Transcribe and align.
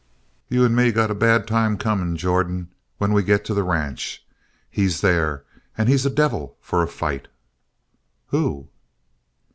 "You 0.49 0.65
and 0.65 0.75
me 0.75 0.91
got 0.91 1.11
a 1.11 1.13
bad 1.13 1.45
time 1.47 1.77
coming, 1.77 2.17
Jordan, 2.17 2.69
when 2.97 3.13
we 3.13 3.21
get 3.21 3.45
to 3.45 3.53
the 3.53 3.61
ranch. 3.61 4.25
He's 4.71 5.01
there, 5.01 5.43
and 5.77 5.87
he's 5.87 6.07
a 6.07 6.09
devil 6.09 6.57
for 6.59 6.81
a 6.81 6.87
fight!" 6.87 7.27
"Who?" 8.29 8.67